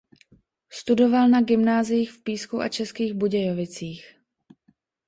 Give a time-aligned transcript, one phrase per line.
[0.69, 4.15] Studoval na gymnáziích v Písku a Českých Budějovicích.